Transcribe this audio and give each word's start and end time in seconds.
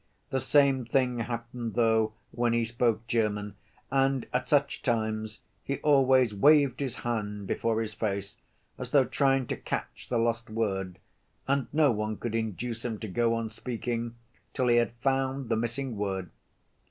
The 0.31 0.39
same 0.39 0.83
thing 0.83 1.19
happened, 1.19 1.75
though, 1.75 2.13
when 2.31 2.53
he 2.53 2.65
spoke 2.65 3.05
German, 3.05 3.53
and 3.91 4.25
at 4.33 4.49
such 4.49 4.81
times 4.81 5.41
he 5.63 5.77
always 5.81 6.33
waved 6.33 6.79
his 6.79 6.95
hand 7.05 7.45
before 7.45 7.79
his 7.79 7.93
face 7.93 8.35
as 8.79 8.89
though 8.89 9.05
trying 9.05 9.45
to 9.45 9.55
catch 9.55 10.09
the 10.09 10.17
lost 10.17 10.49
word, 10.49 10.97
and 11.47 11.67
no 11.71 11.91
one 11.91 12.17
could 12.17 12.33
induce 12.33 12.83
him 12.83 12.97
to 12.97 13.07
go 13.07 13.35
on 13.35 13.51
speaking 13.51 14.15
till 14.53 14.69
he 14.69 14.77
had 14.77 14.93
found 15.01 15.49
the 15.49 15.55
missing 15.55 15.95
word. 15.95 16.31